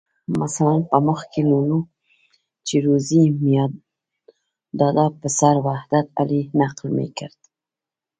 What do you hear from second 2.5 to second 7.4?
چې روزي میاداد پسر وحدت علي نقل میکرد.